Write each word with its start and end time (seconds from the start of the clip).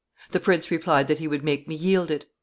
The 0.31 0.39
prince 0.39 0.71
replied 0.71 1.07
that 1.09 1.19
he 1.19 1.27
would 1.27 1.43
make 1.43 1.67
me 1.67 1.75
yield 1.75 2.09
it. 2.09 2.25